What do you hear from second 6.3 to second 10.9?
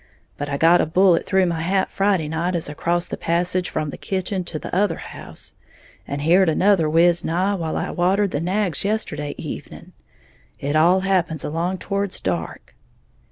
another whiz nigh while I watered the nags yesterday evening. It